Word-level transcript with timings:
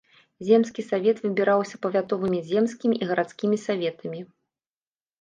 Земскі 0.45 0.81
савет 0.91 1.17
выбіраўся 1.25 1.81
павятовымі 1.85 2.39
земскімі 2.51 2.95
і 3.01 3.13
гарадскімі 3.13 3.57
саветамі. 3.69 4.21